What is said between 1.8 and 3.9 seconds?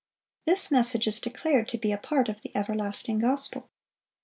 a part of the "everlasting gospel."